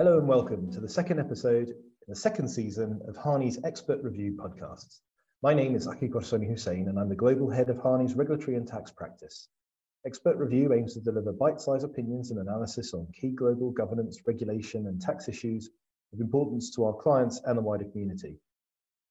[0.00, 4.34] Hello and welcome to the second episode in the second season of Harney's Expert Review
[4.34, 5.00] podcasts.
[5.42, 8.90] My name is Aki Corsoni-Husain and I'm the Global Head of Harney's Regulatory and Tax
[8.90, 9.48] Practice.
[10.06, 15.02] Expert Review aims to deliver bite-sized opinions and analysis on key global governance, regulation and
[15.02, 15.68] tax issues
[16.14, 18.38] of importance to our clients and the wider community.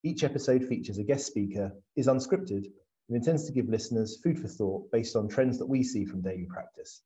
[0.04, 2.66] Each episode features a guest speaker, is unscripted,
[3.10, 6.24] and intends to give listeners food for thought based on trends that we see from
[6.24, 7.04] daily practice.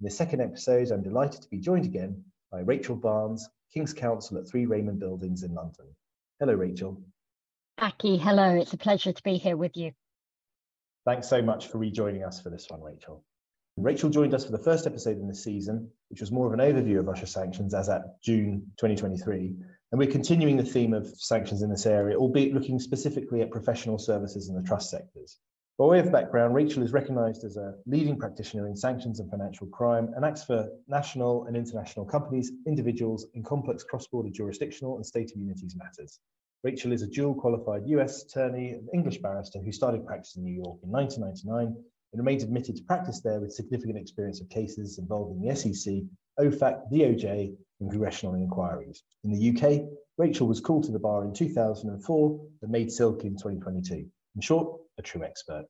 [0.00, 2.24] In the second episode, I'm delighted to be joined again
[2.54, 5.86] by Rachel Barnes, King's Counsel at 3 Raymond Buildings in London.
[6.38, 7.02] Hello, Rachel.
[7.78, 8.54] Aki, hello.
[8.54, 9.90] It's a pleasure to be here with you.
[11.04, 13.24] Thanks so much for rejoining us for this one, Rachel.
[13.76, 16.60] Rachel joined us for the first episode in this season, which was more of an
[16.60, 19.56] overview of Russia sanctions as at June 2023.
[19.90, 23.98] And we're continuing the theme of sanctions in this area, albeit looking specifically at professional
[23.98, 25.40] services and the trust sectors.
[25.76, 29.66] By way of background, Rachel is recognised as a leading practitioner in sanctions and financial
[29.66, 35.32] crime and acts for national and international companies, individuals in complex cross-border jurisdictional and state
[35.34, 36.20] immunities matters.
[36.62, 40.54] Rachel is a dual qualified US attorney and English barrister who started practice in New
[40.54, 45.42] York in 1999 and remains admitted to practice there with significant experience of cases involving
[45.42, 45.94] the SEC,
[46.38, 49.02] OFAC, DOJ, and congressional inquiries.
[49.24, 53.32] In the UK, Rachel was called to the bar in 2004 and made silk in
[53.32, 54.06] 2022.
[54.36, 55.64] In short, a true expert.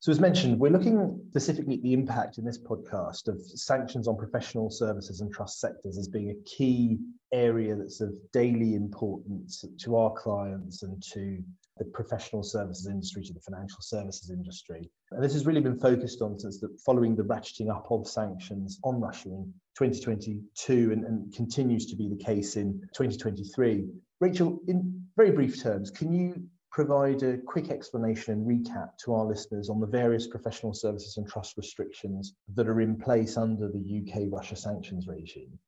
[0.00, 4.16] So, as mentioned, we're looking specifically at the impact in this podcast of sanctions on
[4.16, 6.98] professional services and trust sectors as being a key
[7.32, 11.42] area that's of daily importance to our clients and to
[11.78, 14.88] the professional services industry, to the financial services industry.
[15.12, 18.78] And this has really been focused on since the, following the ratcheting up of sanctions
[18.84, 23.86] on Russia in 2022 and, and continues to be the case in 2023.
[24.20, 26.46] Rachel, in very brief terms, can you
[26.76, 31.26] provide a quick explanation and recap to our listeners on the various professional services and
[31.26, 35.58] trust restrictions that are in place under the UK Russia sanctions regime?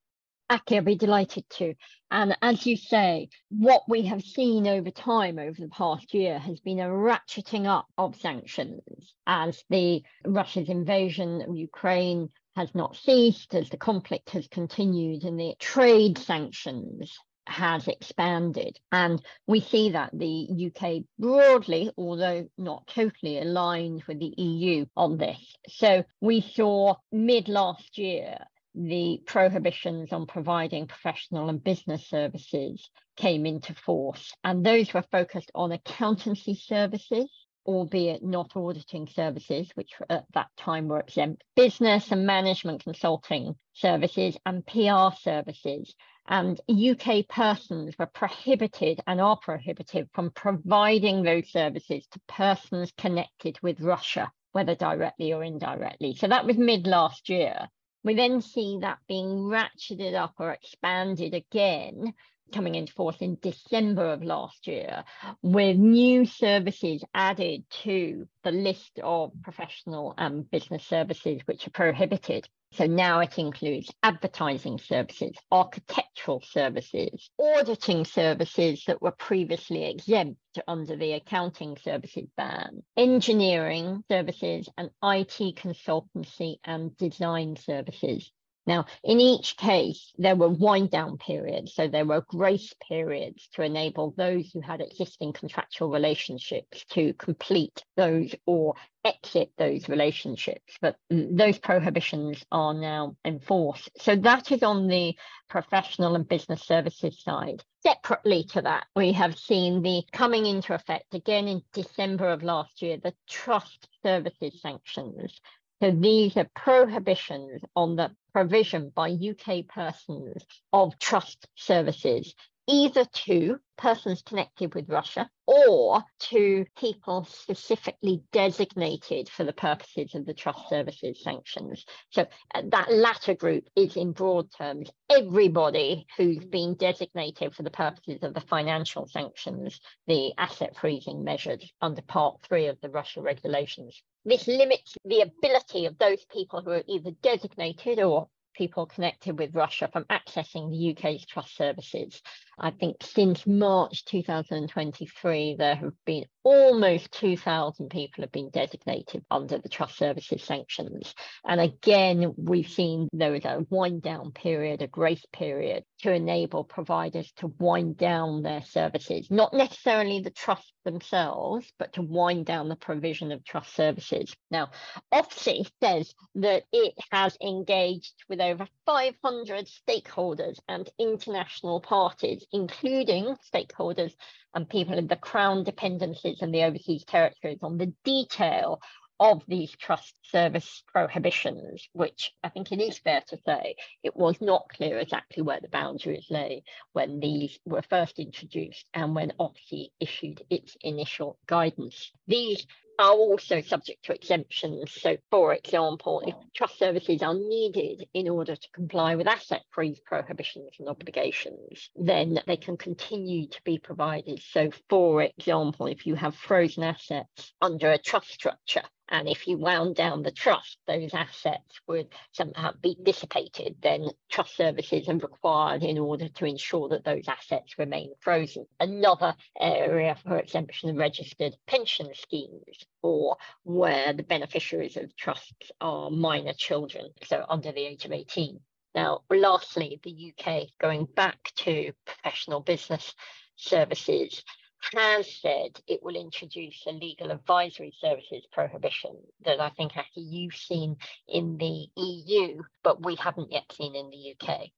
[0.51, 1.75] Aki, I'll be delighted to.
[2.11, 6.61] And as you say, what we have seen over time over the past year has
[6.61, 13.55] been a ratcheting up of sanctions as the Russia's invasion of Ukraine has not ceased,
[13.55, 18.79] as the conflict has continued, and the trade sanctions has expanded.
[18.93, 25.17] And we see that the UK broadly, although not totally, aligned with the EU on
[25.17, 25.57] this.
[25.69, 28.39] So we saw mid last year
[28.75, 35.51] the prohibitions on providing professional and business services came into force, and those were focused
[35.55, 37.29] on accountancy services.
[37.67, 44.39] Albeit not auditing services, which at that time were exempt, business and management consulting services,
[44.47, 45.95] and PR services,
[46.29, 53.59] and UK persons were prohibited and are prohibited from providing those services to persons connected
[53.63, 56.15] with Russia, whether directly or indirectly.
[56.15, 57.69] So that was mid last year.
[58.05, 62.13] We then see that being ratcheted up or expanded again
[62.53, 65.05] coming into force in December of last year,
[65.43, 72.49] with new services added to the list of professional and business services which are prohibited.
[72.73, 80.95] So now it includes advertising services, architectural services, auditing services that were previously exempt under
[80.95, 88.31] the accounting services ban, engineering services, and IT consultancy and design services.
[88.69, 91.73] Now, in each case, there were wind down periods.
[91.73, 97.83] So there were grace periods to enable those who had existing contractual relationships to complete
[97.97, 98.75] those or
[99.07, 100.77] exit those relationships.
[100.83, 103.89] But those prohibitions are now enforced.
[104.03, 105.17] So that is on the
[105.49, 107.65] professional and business services side.
[107.83, 112.83] Separately to that, we have seen the coming into effect again in December of last
[112.83, 115.41] year, the trust services sanctions.
[115.81, 122.35] So these are prohibitions on the provision by UK persons of trust services,
[122.69, 130.27] either to persons connected with Russia or to people specifically designated for the purposes of
[130.27, 131.87] the trust services sanctions.
[132.11, 137.71] So uh, that latter group is in broad terms everybody who's been designated for the
[137.71, 143.23] purposes of the financial sanctions, the asset freezing measures under part three of the Russia
[143.23, 144.03] regulations.
[144.27, 148.29] This limits the ability of those people who are either designated or
[148.59, 152.21] people connected with Russia from accessing the UK's trust services.
[152.61, 159.59] I think since March 2023, there have been almost 2,000 people have been designated under
[159.59, 161.15] the trust services sanctions.
[161.47, 166.65] And again, we've seen there is a wind down period, a grace period to enable
[166.65, 172.69] providers to wind down their services, not necessarily the trust themselves, but to wind down
[172.69, 174.35] the provision of trust services.
[174.51, 174.71] Now,
[175.13, 184.15] Ofsi says that it has engaged with over 500 stakeholders and international parties, including stakeholders
[184.55, 188.81] and people in the Crown dependencies and the overseas territories on the detail
[189.21, 194.41] of these trust service prohibitions, which I think it is fair to say it was
[194.41, 196.63] not clear exactly where the boundaries lay
[196.93, 202.13] when these were first introduced and when Ofsi issued its initial guidance.
[202.29, 202.65] These
[202.99, 204.93] are also subject to exemptions.
[204.93, 210.01] So, for example, if trust services are needed in order to comply with asset freeze
[210.01, 214.43] prohibitions and obligations, then they can continue to be provided.
[214.43, 219.57] So, for example, if you have frozen assets under a trust structure, and if you
[219.57, 225.83] wound down the trust, those assets would somehow be dissipated, then trust services are required
[225.83, 228.67] in order to ensure that those assets remain frozen.
[228.81, 236.11] Another area for exemption are registered pension schemes or where the beneficiaries of trusts are
[236.11, 238.61] minor children, so under the age of 18.
[238.95, 243.15] Now, lastly, the UK going back to professional business
[243.57, 244.43] services
[244.93, 250.55] has said it will introduce a legal advisory services prohibition that I think actually you've
[250.55, 250.97] seen
[251.29, 254.71] in the EU, but we haven't yet seen in the UK.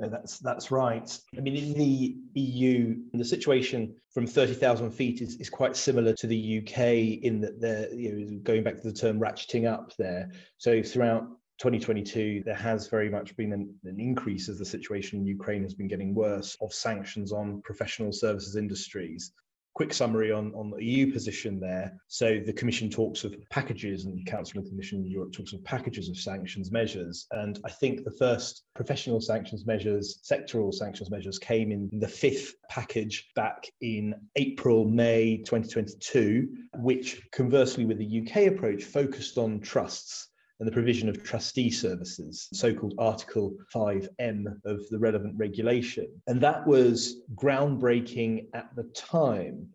[0.00, 1.18] No, that's that's right.
[1.36, 6.12] I mean, in the EU, the situation from thirty thousand feet is, is quite similar
[6.14, 9.92] to the UK in that they're you know going back to the term ratcheting up
[9.96, 10.30] there.
[10.58, 11.26] So throughout
[11.58, 15.74] 2022, there has very much been an, an, increase as the situation in Ukraine has
[15.74, 19.32] been getting worse of sanctions on professional services industries.
[19.74, 22.00] Quick summary on, on the EU position there.
[22.06, 25.64] So the Commission talks of packages, and the Council and Commission in Europe talks of
[25.64, 27.26] packages of sanctions measures.
[27.32, 32.54] And I think the first professional sanctions measures, sectoral sanctions measures, came in the fifth
[32.68, 40.27] package back in April, May 2022, which conversely with the UK approach focused on trusts
[40.60, 46.08] and the provision of trustee services, so called Article 5M of the relevant regulation.
[46.26, 49.68] And that was groundbreaking at the time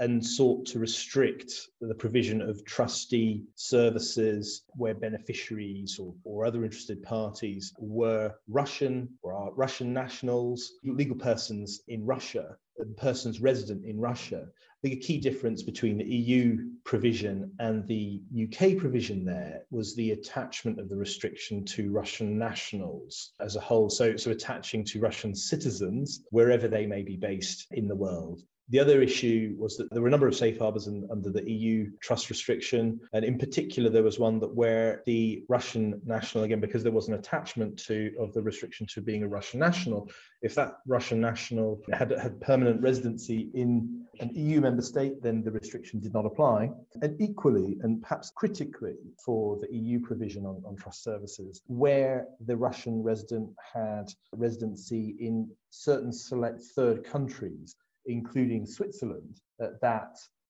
[0.00, 7.02] and sought to restrict the provision of trustee services where beneficiaries or, or other interested
[7.02, 12.56] parties were Russian or are Russian nationals, legal persons in Russia,
[12.96, 14.46] persons resident in Russia.
[14.46, 19.96] I think a key difference between the EU provision and the UK provision there was
[19.96, 23.90] the attachment of the restriction to Russian nationals as a whole.
[23.90, 28.42] So, so attaching to Russian citizens wherever they may be based in the world.
[28.70, 31.50] The other issue was that there were a number of safe harbors in, under the
[31.50, 33.00] EU trust restriction.
[33.14, 37.08] And in particular, there was one that where the Russian national, again, because there was
[37.08, 40.10] an attachment to of the restriction to being a Russian national,
[40.42, 45.50] if that Russian national had, had permanent residency in an EU member state, then the
[45.50, 46.70] restriction did not apply.
[47.00, 52.56] And equally, and perhaps critically for the EU provision on, on trust services, where the
[52.56, 57.74] Russian resident had residency in certain select third countries,
[58.08, 59.80] including Switzerland, that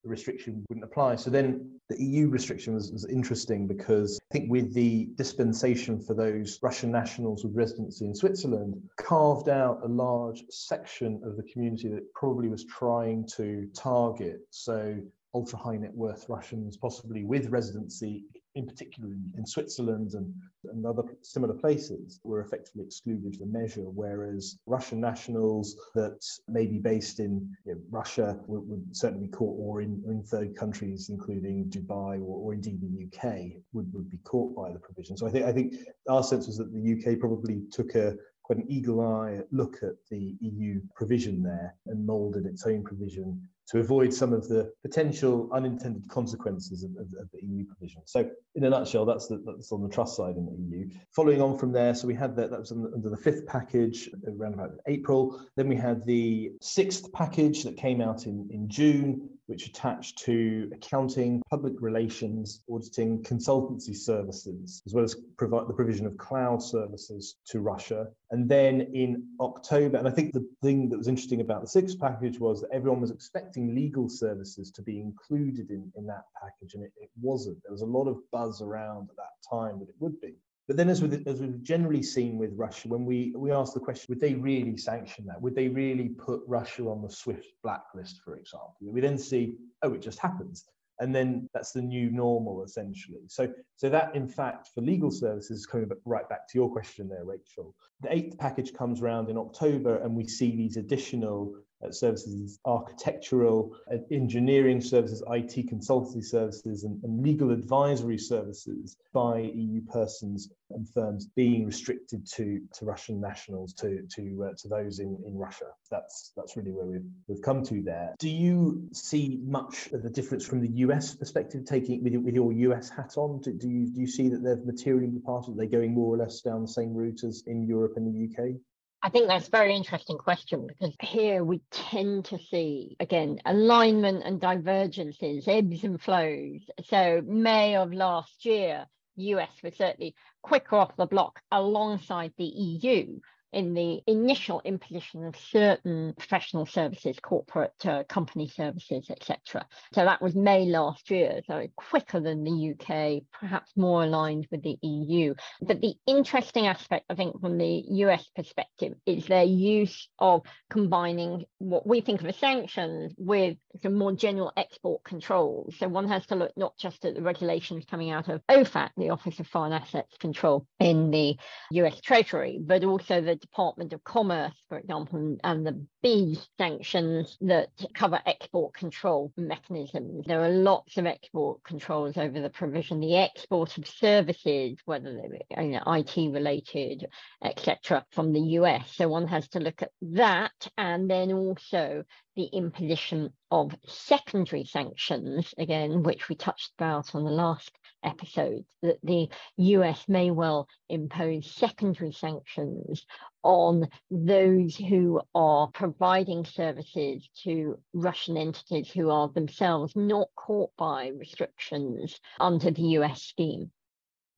[0.05, 1.16] the restriction wouldn't apply.
[1.16, 6.14] So then the EU restriction was, was, interesting because I think with the dispensation for
[6.14, 11.88] those Russian nationals with residency in Switzerland, carved out a large section of the community
[11.88, 14.40] that probably was trying to target.
[14.50, 14.96] So
[15.34, 18.25] ultra high net worth Russians, possibly with residency
[18.58, 20.34] in particular in, Switzerland and,
[20.72, 26.67] and other similar places, were effectively excluded from the measure, whereas Russian nationals that may
[26.67, 30.56] be based in you know, Russia would, would, certainly be caught, or in, in third
[30.56, 35.17] countries, including Dubai or, or indeed the UK, would, would be caught by the provision.
[35.17, 35.74] So I think I think
[36.08, 39.93] our sense was that the UK probably took a quite an eagle eye look at
[40.10, 45.48] the EU provision there and moulded its own provision to avoid some of the potential
[45.53, 48.03] unintended consequences of, of, of, the EU provision.
[48.06, 50.89] So, in a nutshell, that's, the, that's on the trust side in the EU.
[51.15, 54.55] Following on from there, so we had that, that was under the fifth package around
[54.55, 55.41] about April.
[55.56, 60.70] Then we had the sixth package that came out in, in June, which attached to
[60.75, 67.37] accounting, public relations, auditing, consultancy services, as well as provide the provision of cloud services
[67.46, 68.08] to Russia.
[68.31, 71.98] And then in October, and I think the thing that was interesting about the sixth
[71.98, 76.74] package was that everyone was expecting legal services to be included in, in that package,
[76.74, 77.58] and it, it wasn't.
[77.62, 80.34] There was a lot of buzz around at that time that it would be.
[80.67, 83.81] But then, as, with, as we've generally seen with Russia, when we, we ask the
[83.81, 85.41] question, would they really sanction that?
[85.41, 88.77] Would they really put Russia on the SWIFT blacklist, for example?
[88.82, 90.67] We then see, oh, it just happens
[91.00, 95.67] and then that's the new normal essentially so so that in fact for legal services
[95.67, 99.98] coming right back to your question there rachel the eighth package comes around in october
[99.98, 101.55] and we see these additional
[101.91, 109.81] services, architectural, uh, engineering services, IT consultancy services, and, and, legal advisory services by EU
[109.82, 115.19] persons and firms being restricted to, to Russian nationals, to to uh, to those in,
[115.27, 115.67] in Russia.
[115.91, 118.15] That's that's really where we've we've come to there.
[118.19, 122.53] Do you see much of the difference from the US perspective, taking with, with your
[122.53, 123.41] US hat on?
[123.41, 125.55] Do, do you do you see that they've materially departed?
[125.55, 128.25] Are they going more or less down the same route as in Europe and the
[128.27, 128.56] UK?
[129.00, 134.24] I think that's a very interesting question because here we tend to see, again, alignment
[134.24, 136.62] and divergences, ebbs and flows.
[136.84, 138.86] So, May of last year,
[139.17, 143.20] US was certainly quicker off the block alongside the EU
[143.52, 149.67] in the initial imposition of certain professional services, corporate uh, company services, etc.
[149.93, 154.62] So that was May last year, so quicker than the UK, perhaps more aligned with
[154.62, 155.34] the EU.
[155.60, 161.44] But the interesting aspect, I think, from the US perspective, is their use of combining
[161.58, 165.74] what we think of as sanctions with some more general export controls.
[165.78, 169.10] So one has to look not just at the regulations coming out of OFAC, the
[169.10, 171.36] Office of Foreign Assets Control in the
[171.72, 177.71] US Treasury, but also the Department of Commerce, for example, and the B sanctions that
[177.95, 180.27] cover export control mechanisms.
[180.27, 185.65] There are lots of export controls over the provision, the export of services, whether they're
[185.65, 187.07] you know, IT related,
[187.43, 188.95] etc., from the US.
[188.95, 192.05] So one has to look at that and then also
[192.37, 198.98] the imposition of secondary sanctions, again, which we touched about on the last episode, that
[199.02, 203.05] the US may well impose secondary sanctions
[203.43, 211.08] on those who are providing services to Russian entities who are themselves not caught by
[211.08, 213.70] restrictions under the US scheme.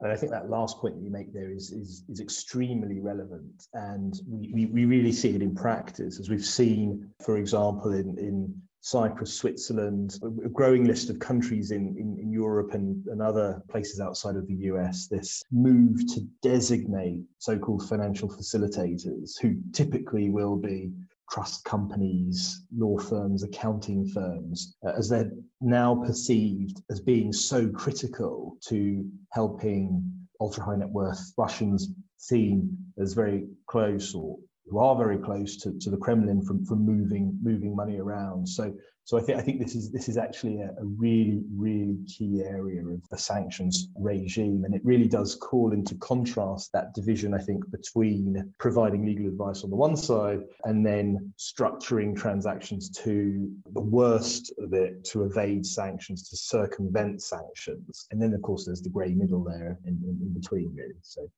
[0.01, 3.67] And I think that last point that you make there is, is, is extremely relevant.
[3.75, 8.17] And we, we, we really see it in practice, as we've seen, for example, in,
[8.19, 13.63] in Cyprus, Switzerland, a growing list of countries in, in, in, Europe and, and other
[13.69, 20.31] places outside of the US, this move to designate so called financial facilitators who typically
[20.31, 20.93] will be
[21.31, 28.57] trust companies, law firms, accounting firms, uh, as they're now perceived as being so critical
[28.67, 30.03] to helping
[30.41, 35.79] ultra high net worth Russians seen as very close or who are very close to,
[35.79, 38.49] to the Kremlin from, from moving moving money around.
[38.49, 38.75] So
[39.05, 42.43] so I think I think this is this is actually a, a, really really key
[42.45, 47.39] area of the sanctions regime, and it really does call into contrast that division I
[47.39, 53.81] think between providing legal advice on the one side and then structuring transactions to the
[53.81, 58.91] worst of it to evade sanctions to circumvent sanctions, and then of course there's the
[58.91, 61.01] grey middle there in, in, in between really.
[61.03, 61.29] So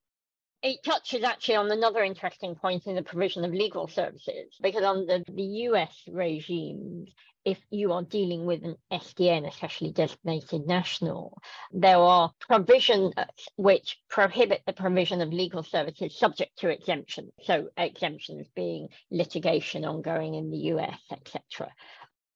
[0.62, 5.18] it touches actually on another interesting point in the provision of legal services, because under
[5.28, 7.10] the US regimes,
[7.44, 11.36] if you are dealing with an SDN, especially designated national,
[11.72, 13.12] there are provisions
[13.56, 17.32] which prohibit the provision of legal services subject to exemption.
[17.42, 21.72] So exemptions being litigation ongoing in the US, etc.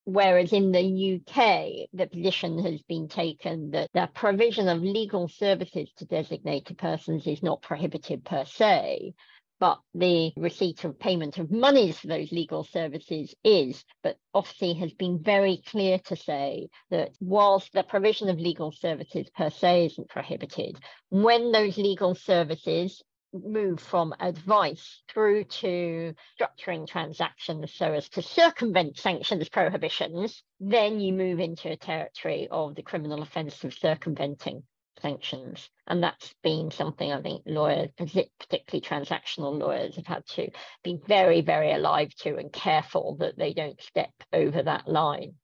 [0.06, 5.92] Whereas in the UK, the position has been taken that the provision of legal services
[5.96, 9.14] to designated persons is not prohibited per se,
[9.58, 13.84] but the receipt of payment of monies for those legal services is.
[14.04, 19.28] But OFSI has been very clear to say that whilst the provision of legal services
[19.30, 23.02] per se isn't prohibited, when those legal services
[23.44, 31.12] move from advice through to structuring transactions so as to circumvent sanctions prohibitions, then you
[31.12, 34.62] move into a territory of the criminal offence of circumventing
[35.00, 35.68] sanctions.
[35.86, 40.50] And that's been something I think lawyers, particularly transactional lawyers, have had to
[40.82, 45.34] be very, very alive to and careful that they don't step over that line.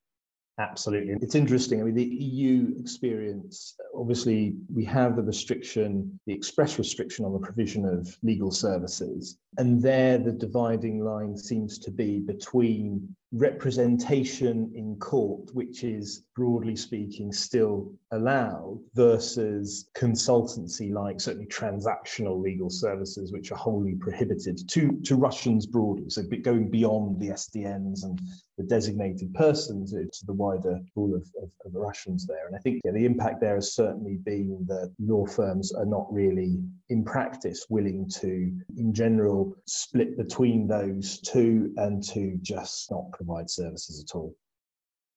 [0.59, 1.15] Absolutely.
[1.21, 1.81] It's interesting.
[1.81, 7.39] I mean, the EU experience, obviously, we have the restriction, the express restriction on the
[7.39, 9.39] provision of legal services.
[9.57, 16.75] And there, the dividing line seems to be between representation in court, which is broadly
[16.75, 24.99] speaking still allowed, versus consultancy like certainly transactional legal services, which are wholly prohibited to,
[25.03, 26.09] to Russians broadly.
[26.09, 28.21] So going beyond the SDNs and
[28.57, 32.45] the designated persons to the wider pool of, of, of Russians there.
[32.45, 36.05] And I think yeah, the impact there has certainly been that law firms are not
[36.13, 43.11] really, in practice, willing to, in general, split between those two and to just not
[43.11, 44.35] provide services at all.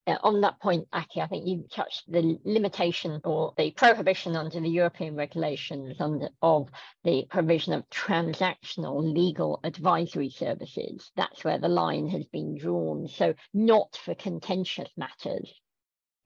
[0.07, 4.61] Uh, on that point, Aki, I think you touched the limitation or the prohibition under
[4.61, 6.69] the European regulations under, of
[7.03, 11.11] the provision of transactional legal advisory services.
[11.17, 13.09] That's where the line has been drawn.
[13.09, 15.53] So, not for contentious matters,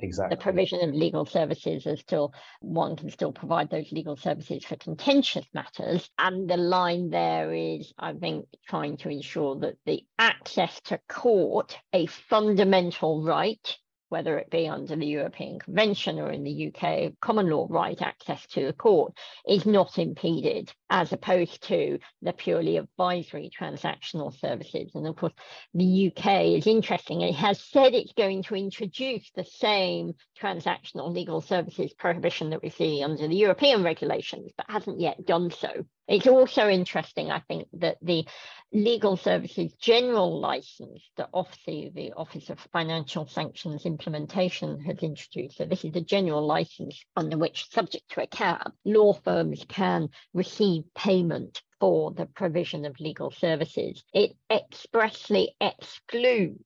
[0.02, 0.36] Exactly.
[0.36, 4.76] The provision of legal services is still, one can still provide those legal services for
[4.76, 6.08] contentious matters.
[6.18, 11.78] And the line there is, I think, trying to ensure that the access to court,
[11.92, 13.76] a fundamental right,
[14.10, 18.44] whether it be under the European Convention or in the UK common law right access
[18.48, 19.16] to the court,
[19.48, 24.90] is not impeded, as opposed to the purely advisory transactional services.
[24.94, 25.32] And of course,
[25.74, 27.22] the UK is interesting.
[27.22, 32.70] It has said it's going to introduce the same transactional legal services prohibition that we
[32.70, 35.84] see under the European regulations, but hasn't yet done so.
[36.08, 38.26] It's also interesting, I think, that the
[38.72, 45.58] legal services general license that OFSI, the Office of Financial Sanctions Implementation, has introduced.
[45.58, 50.08] So this is a general license under which, subject to a cap, law firms can
[50.34, 54.02] receive payment for the provision of legal services.
[54.12, 56.64] It expressly excludes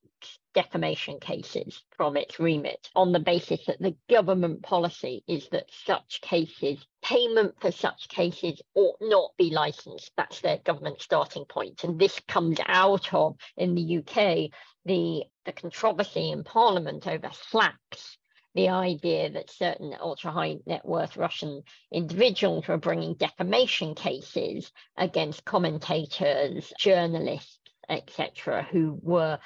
[0.54, 6.20] defamation cases from its remit on the basis that the government policy is that such
[6.22, 10.12] cases, payment for such cases ought not be licensed.
[10.16, 11.84] That's their government starting point.
[11.84, 14.50] And this comes out of, in the UK,
[14.86, 18.16] the, the controversy in Parliament over SLAPPs
[18.54, 25.44] the idea that certain ultra high net worth Russian individuals were bringing defamation cases against
[25.44, 27.58] commentators, journalists,
[27.88, 29.38] etc., who were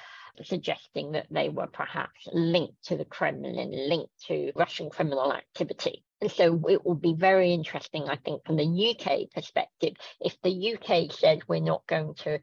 [0.43, 6.03] suggesting that they were perhaps linked to the Kremlin, linked to Russian criminal activity.
[6.21, 10.75] And so it will be very interesting, I think, from the UK perspective, if the
[10.75, 12.39] UK says we're not going to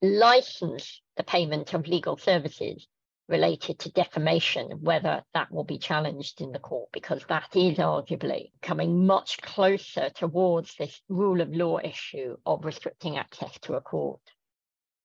[0.00, 2.86] license the payment of legal services
[3.28, 8.50] related to defamation, whether that will be challenged in the court, because that is arguably
[8.62, 14.20] coming much closer towards this rule of law issue of restricting access to a court.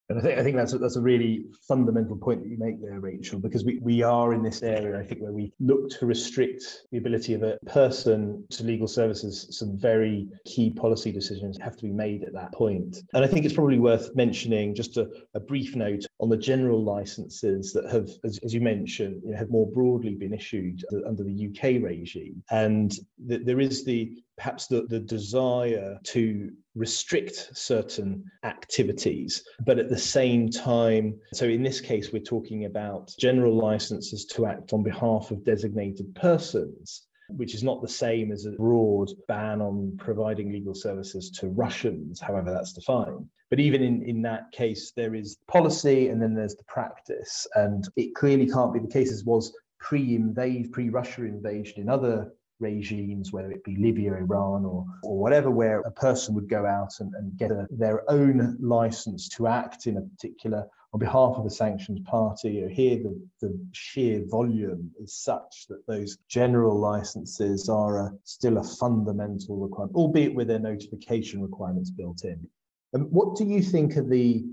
[0.09, 2.81] And I think I think that's a, that's a really fundamental point that you make
[2.81, 6.05] there, Rachel, because we, we are in this area, I think, where we look to
[6.05, 9.47] restrict the ability of a person to legal services.
[9.51, 12.97] Some very key policy decisions have to be made at that point.
[13.13, 16.83] And I think it's probably worth mentioning just a, a brief note on the general
[16.83, 21.23] licenses that have, as, as you mentioned, you know, have more broadly been issued under
[21.23, 22.43] the UK regime.
[22.51, 22.93] And
[23.27, 29.97] th- there is the perhaps the, the desire to restrict certain activities, but at the
[29.97, 35.31] same time, so in this case, we're talking about general licenses to act on behalf
[35.31, 37.07] of designated persons.
[37.29, 42.19] Which is not the same as a broad ban on providing legal services to Russians,
[42.19, 43.25] however that's defined.
[43.49, 47.47] But even in, in that case, there is policy and then there's the practice.
[47.55, 52.33] And it clearly can't be the case as was pre-invade, pre-Russia invasion in other
[52.71, 56.93] regimes, whether it be Libya, Iran, or, or whatever, where a person would go out
[56.99, 61.45] and, and get a, their own license to act in a particular on behalf of
[61.45, 62.63] a sanctioned party.
[62.63, 68.57] Or here, the, the sheer volume is such that those general licenses are a, still
[68.59, 72.47] a fundamental requirement, albeit with their notification requirements built in.
[72.93, 74.45] And what do you think are the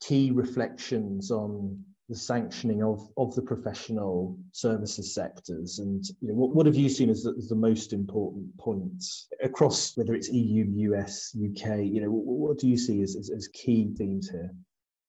[0.00, 6.54] key reflections on the sanctioning of, of the professional services sectors and you know, what,
[6.54, 10.66] what have you seen as the, as the most important points across whether it's EU,
[10.92, 14.50] US, UK, you know, what, what do you see as, as, as key themes here?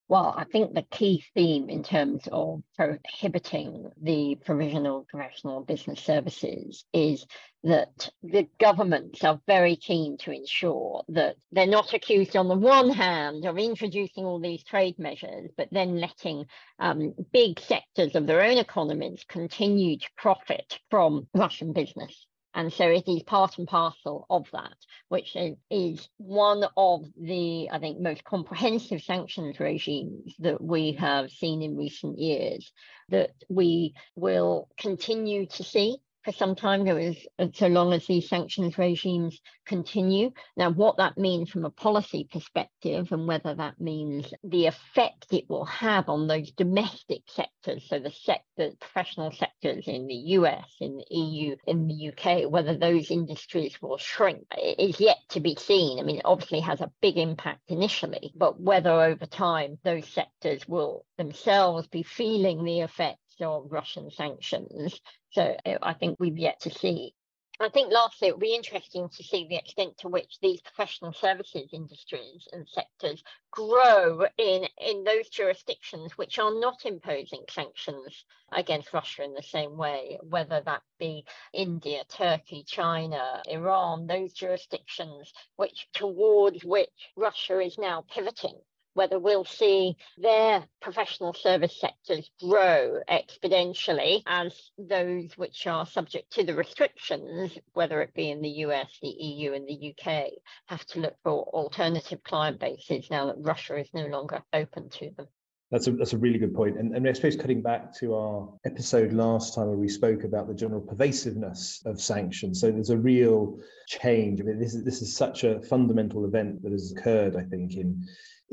[0.07, 6.85] Well, I think the key theme in terms of prohibiting the provisional professional business services
[6.93, 7.25] is
[7.63, 12.91] that the governments are very keen to ensure that they're not accused, on the one
[12.91, 16.45] hand, of introducing all these trade measures, but then letting
[16.77, 22.27] um, big sectors of their own economies continue to profit from Russian business.
[22.55, 24.77] And so it is part and parcel of that,
[25.09, 25.35] which
[25.69, 31.75] is one of the, I think, most comprehensive sanctions regimes that we have seen in
[31.75, 32.71] recent years
[33.09, 37.15] that we will continue to see for some time, there is
[37.53, 40.31] so long as these sanctions regimes continue.
[40.57, 45.47] Now, what that means from a policy perspective and whether that means the effect it
[45.47, 50.97] will have on those domestic sectors, so the sector, professional sectors in the US, in
[50.97, 54.45] the EU, in the UK, whether those industries will shrink
[54.79, 55.99] is yet to be seen.
[55.99, 60.67] I mean, it obviously has a big impact initially, but whether over time those sectors
[60.67, 64.99] will themselves be feeling the effects of Russian sanctions.
[65.31, 67.13] So uh, I think we've yet to see.
[67.57, 71.13] I think lastly, it would be interesting to see the extent to which these professional
[71.13, 78.91] services industries and sectors grow in, in those jurisdictions which are not imposing sanctions against
[78.91, 85.87] Russia in the same way, whether that be India, Turkey, China, Iran, those jurisdictions which
[85.93, 88.59] towards which Russia is now pivoting
[88.95, 96.43] whether we'll see their professional service sectors grow exponentially as those which are subject to
[96.43, 100.29] the restrictions, whether it be in the US, the EU, and the UK,
[100.67, 105.11] have to look for alternative client bases now that Russia is no longer open to
[105.17, 105.27] them.
[105.71, 106.77] That's a, that's a really good point.
[106.77, 110.47] And, and I suppose cutting back to our episode last time where we spoke about
[110.47, 112.61] the general pervasiveness of sanctions.
[112.61, 114.39] So there's a real change.
[114.39, 117.75] I mean, this is, this is such a fundamental event that has occurred, I think,
[117.75, 118.05] in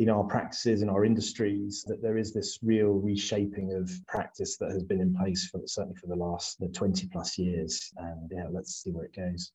[0.03, 4.71] in our practices in our industries that there is this real reshaping of practice that
[4.71, 7.93] has been in place for certainly for the last the 20 plus years.
[7.97, 9.53] And yeah let's see where it goes.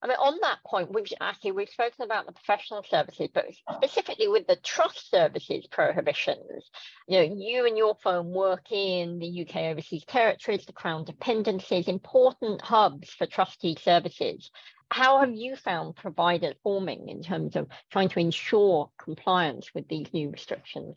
[0.00, 4.28] I mean, on that point, we've actually we've spoken about the professional services, but specifically
[4.28, 6.70] with the trust services prohibitions.
[7.08, 11.88] You know, you and your firm work in the UK overseas territories, the Crown dependencies,
[11.88, 14.50] important hubs for trustee services
[14.90, 20.06] how have you found providers forming in terms of trying to ensure compliance with these
[20.12, 20.96] new restrictions?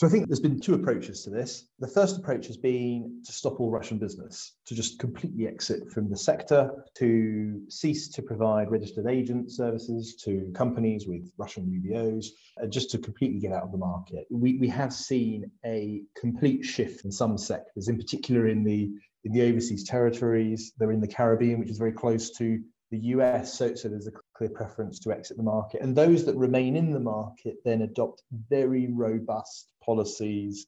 [0.00, 1.68] So I think there's been two approaches to this.
[1.78, 6.08] The first approach has been to stop all Russian business, to just completely exit from
[6.08, 12.28] the sector, to cease to provide registered agent services to companies with Russian UBOs,
[12.62, 14.24] uh, just to completely get out of the market.
[14.30, 18.90] We, we have seen a complete shift in some sectors, in particular in the
[19.24, 20.72] in the overseas territories.
[20.78, 22.58] They're in the Caribbean, which is very close to
[22.90, 25.80] the US, so, so there's a clear preference to exit the market.
[25.80, 30.66] And those that remain in the market then adopt very robust policies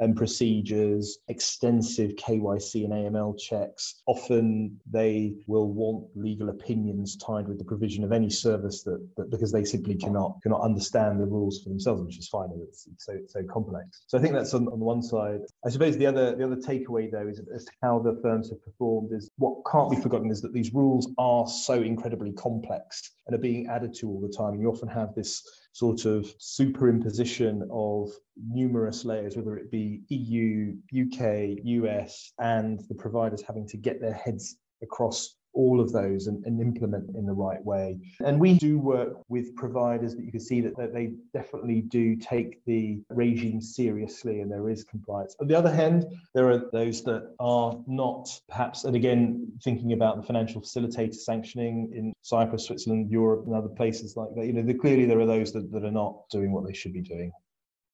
[0.00, 4.02] and procedures, extensive KYC and AML checks.
[4.06, 9.30] Often they will want legal opinions tied with the provision of any service that, that
[9.30, 12.50] because they simply cannot cannot understand the rules for themselves, which is fine.
[12.68, 14.04] It's, it's so so complex.
[14.06, 15.40] So I think that's on, on the one side.
[15.64, 19.12] I suppose the other the other takeaway though is as how the firms have performed
[19.12, 23.40] is what can't be forgotten is that these rules are so incredibly complex and are
[23.40, 24.60] being added to all the time.
[24.60, 25.42] You often have this
[25.74, 33.42] sort of superimposition of numerous layers, whether it be EU, UK, US, and the providers
[33.42, 37.62] having to get their heads across all of those and, and, implement in the right
[37.64, 37.98] way.
[38.24, 42.16] And we do work with providers that you can see that, that they definitely do
[42.16, 45.36] take the regime seriously and there is compliance.
[45.40, 50.16] On the other hand, there are those that are not perhaps, and again, thinking about
[50.16, 54.74] the financial facilitator sanctioning in Cyprus, Switzerland, Europe, and other places like that, you know,
[54.74, 57.32] clearly there are those that, that are not doing what they should be doing.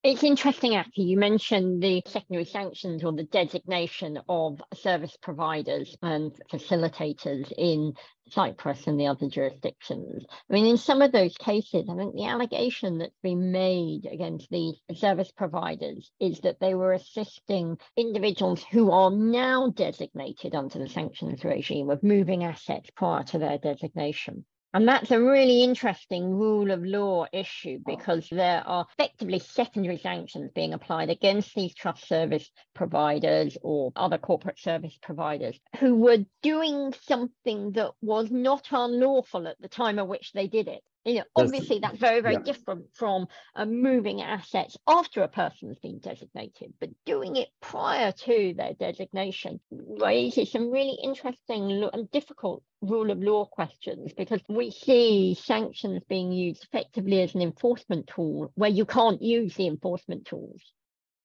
[0.02, 1.04] It's interesting, actually.
[1.04, 7.92] You mentioned the secondary sanctions or the designation of service providers and facilitators in
[8.30, 10.24] Cyprus and the other jurisdictions.
[10.30, 14.48] I mean, in some of those cases, I think the allegation that's been made against
[14.48, 20.88] these service providers is that they were assisting individuals who are now designated under the
[20.88, 24.46] sanctions regime of moving assets prior to their designation.
[24.72, 27.96] And that's a really interesting rule of law issue oh.
[27.96, 34.18] because there are effectively secondary sanctions being applied against these trust service providers or other
[34.18, 40.06] corporate service providers who were doing something that was not unlawful at the time at
[40.06, 40.82] which they did it.
[41.04, 42.42] You know, obviously that's very, very yeah.
[42.42, 48.54] different from uh, moving assets after a person's been designated, but doing it prior to
[48.54, 55.34] their designation raises some really interesting and difficult rule of law questions because we see
[55.40, 60.60] sanctions being used effectively as an enforcement tool where you can't use the enforcement tools.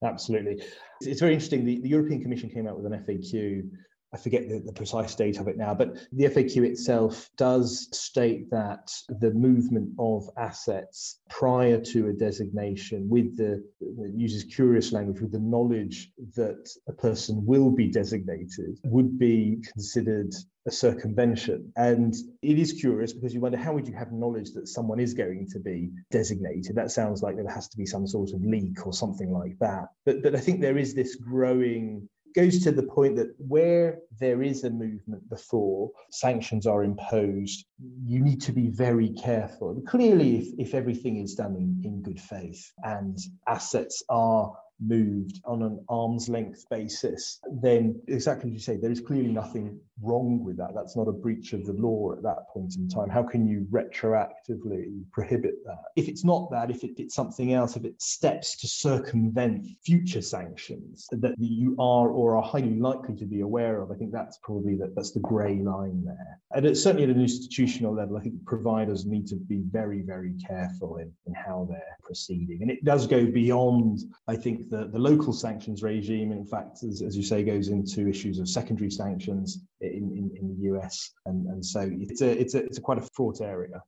[0.04, 0.64] Absolutely.
[1.02, 1.66] It's very interesting.
[1.66, 3.70] The, the European Commission came out with an FAQ
[4.16, 8.50] I forget the, the, precise date of it now, but the FAQ itself does state
[8.50, 13.62] that the movement of assets prior to a designation with the,
[14.16, 20.34] uses curious language, with the knowledge that a person will be designated would be considered
[20.66, 21.74] a circumvention.
[21.76, 25.14] And it is curious because you wonder how would you have knowledge that someone is
[25.14, 26.74] going to be designated?
[26.76, 29.90] That sounds like there has to be some sort of leak or something like that.
[30.06, 34.44] But, but I think there is this growing goes to the point that where there
[34.44, 37.66] is a movement before sanctions are imposed,
[38.04, 39.72] you need to be very careful.
[39.72, 43.18] And Clearly, if, if everything is done in, in good faith and
[43.48, 49.00] assets are moved on an arm's length basis, then exactly as you say, there is
[49.00, 50.72] clearly nothing wrong with that.
[50.76, 53.10] That's not a breach of the law at that point in time.
[53.10, 55.84] How can you retroactively prohibit that?
[55.96, 60.22] If it's not that, if it, it's something else, if it steps to circumvent future
[60.22, 64.38] sanctions that you are or are highly likely to be aware of, I think that's
[64.40, 66.40] probably that that's the grey line there.
[66.54, 70.34] And it's certainly at an institutional level, I think providers need to be very, very
[70.46, 72.60] careful in, in how they're proceeding.
[72.62, 76.32] And it does go beyond, I think, the, the local sanctions regime.
[76.32, 79.60] In fact, as, as you say, goes into issues of secondary sanctions
[79.94, 81.12] in, in, in the US.
[81.26, 83.82] And, and so it's a, it's a, it's a quite a fraught area.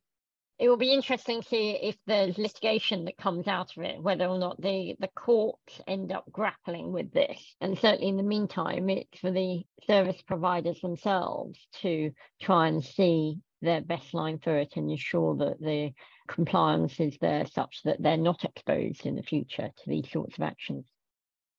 [0.60, 4.26] It will be interesting to see if there's litigation that comes out of it, whether
[4.26, 7.56] or not the, the courts end up grappling with this.
[7.62, 13.40] And certainly in the meantime, it's for the service providers themselves to try and see
[13.62, 15.94] their best line for it and ensure that the
[16.28, 20.44] compliance is there such that they're not exposed in the future to these sorts of
[20.44, 20.86] actions.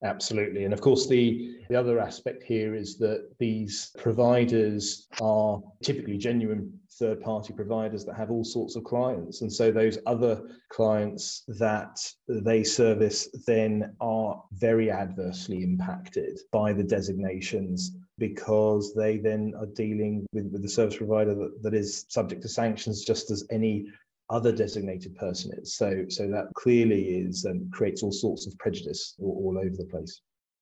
[0.04, 0.64] Absolutely.
[0.64, 6.72] And of course, the, the other aspect here is that these providers are typically genuine
[6.98, 9.42] third party providers that have all sorts of clients.
[9.42, 16.84] And so those other clients that they service then are very adversely impacted by the
[16.84, 22.42] designations because they then are dealing with, with the service provider that, that is subject
[22.42, 23.86] to sanctions just as any
[24.30, 25.76] other designated person is.
[25.76, 29.84] So, so that clearly is um, creates all sorts of prejudice all, all, over the
[29.84, 30.20] place.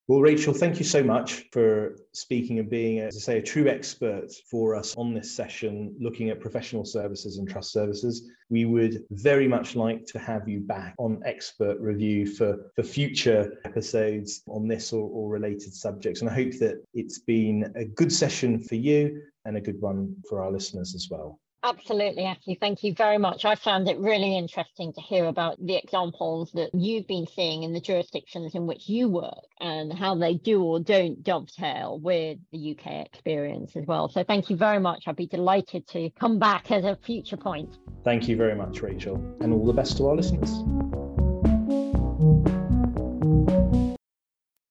[0.08, 3.66] Well, Rachel, thank you so much for speaking and being, as I say, a true
[3.66, 8.30] expert for us on this session, looking at professional services and trust services.
[8.48, 13.58] We would very much like to have you back on expert review for, for future
[13.64, 16.20] episodes on this or, or related subjects.
[16.20, 20.14] And I hope that it's been a good session for you and a good one
[20.28, 21.40] for our listeners as well.
[21.66, 22.58] Absolutely, Aki.
[22.60, 23.44] Thank you very much.
[23.44, 27.72] I found it really interesting to hear about the examples that you've been seeing in
[27.72, 32.76] the jurisdictions in which you work and how they do or don't dovetail with the
[32.78, 34.08] UK experience as well.
[34.08, 35.04] So thank you very much.
[35.08, 37.76] I'd be delighted to come back at a future point.
[38.04, 41.05] Thank you very much, Rachel, and all the best to our listeners.